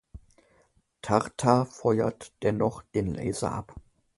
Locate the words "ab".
3.51-3.75